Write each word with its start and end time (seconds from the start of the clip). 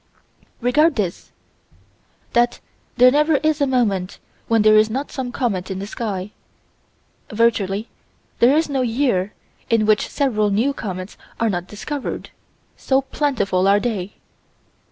Regard 0.61 0.95
this: 0.95 1.31
That 2.33 2.59
there 2.97 3.11
never 3.11 3.35
is 3.35 3.61
a 3.61 3.67
moment 3.67 4.17
when 4.47 4.63
there 4.63 4.75
is 4.75 4.89
not 4.89 5.11
some 5.11 5.31
comet 5.31 5.69
in 5.69 5.77
the 5.77 5.85
sky. 5.85 6.31
Virtually 7.29 7.87
there 8.39 8.57
is 8.57 8.67
no 8.67 8.81
year 8.81 9.33
in 9.69 9.85
which 9.85 10.09
several 10.09 10.49
new 10.49 10.73
comets 10.73 11.17
are 11.39 11.51
not 11.51 11.67
discovered, 11.67 12.31
so 12.75 13.01
plentiful 13.03 13.67
are 13.67 13.79
they. 13.79 14.15